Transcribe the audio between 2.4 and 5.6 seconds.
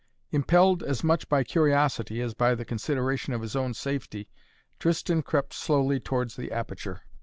the consideration of his own safety Tristan crept